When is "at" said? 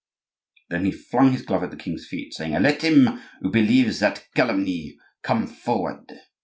1.61-1.69